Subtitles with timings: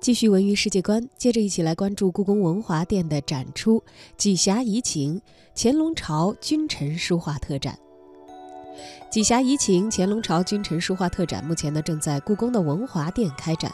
[0.00, 3.78] 继续文娱世界观，接着一起来关注故宫文华殿的展出
[4.16, 5.18] 《几侠怡情》
[5.54, 7.78] 乾隆朝君臣书画特展。
[9.12, 13.70] 《几侠怡情》乾隆朝君臣书画特展目前呢正在故宫的文华殿开展。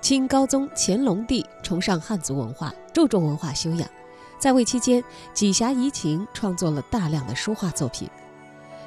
[0.00, 3.90] 清高宗乾隆帝崇尚汉族文化，注重文化修养，
[4.38, 5.02] 在位期间，
[5.34, 8.08] 《几侠怡情》创作了大量的书画作品。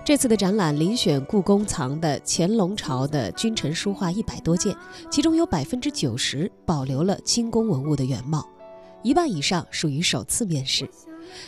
[0.06, 4.76] 这次的展览遴选故宫藏的乾隆朝的君臣书画一百多件，
[5.10, 8.48] 其中有百分之九十保留了清宫文物的原貌，
[9.02, 10.88] 一半以上属于首次面世。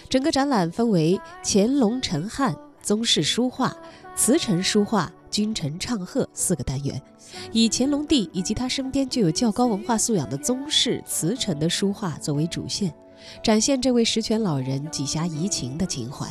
[0.10, 3.78] 整个展览分为乾隆陈汉、宗室书画、
[4.16, 7.00] 慈臣书画、君臣唱和四个单元，
[7.52, 12.92] 以乾隆帝以及他身边具有较高文化素养的宗室、慈臣的书画作为主线，
[13.44, 16.28] 展现这位十全老人几侠怡情的情怀。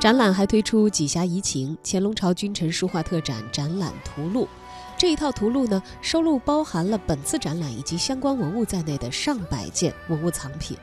[0.00, 4.48] 展览还推出《几侠怡情》乾隆朝君臣书画特展展览图录，
[4.96, 10.76] 这一套图录呢，收录包含了本次展览以及相关文物在内的上百件文物藏品，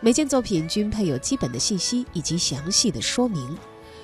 [0.00, 3.56] 每件作品均配有基本的信息以及详细的说明，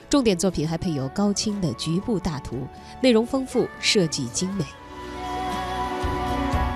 [0.08, 2.66] 重点作品还配有高清的局部大图，
[3.02, 4.64] 内容丰富，设计精美。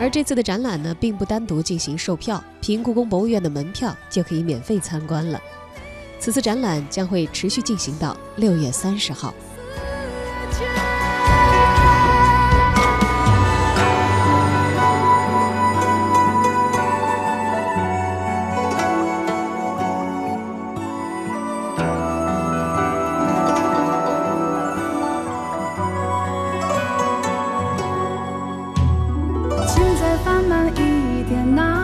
[0.01, 5.41] 而这次的展览呢，并不单独进行售票，凭故宫博物院的门票就可以免费参观了。
[6.21, 9.33] 此次展览将会持续进行到六月三十号。
[29.67, 31.78] 请再放慢一点，那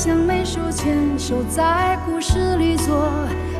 [0.00, 3.06] 我想每手牵手在故事里做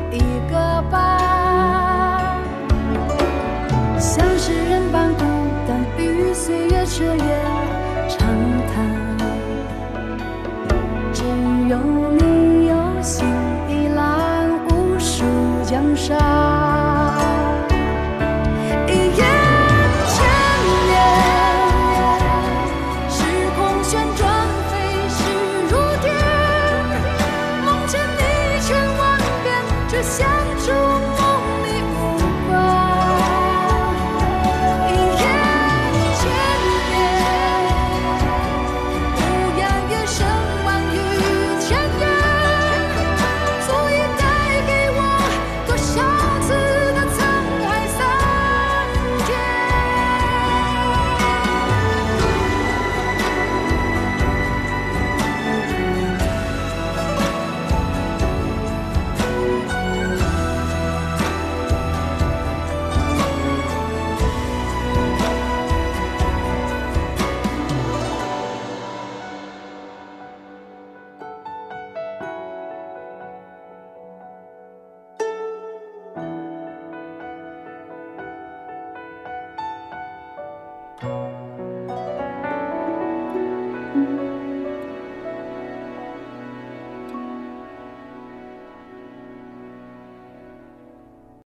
[0.09, 0.17] 一
[0.51, 2.35] 个伴，
[3.99, 5.23] 像诗人般孤
[5.67, 7.43] 单与岁月彻夜
[8.09, 8.27] 长
[8.73, 8.75] 谈，
[11.13, 11.23] 只
[11.69, 11.77] 有
[12.17, 13.40] 你有心。